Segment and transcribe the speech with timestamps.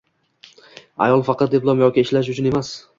[1.07, 2.77] Ayol faqat diplom yoki ishlash uchun emas